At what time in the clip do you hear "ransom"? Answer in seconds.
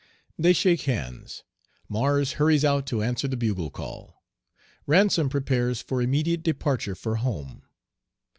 4.87-5.29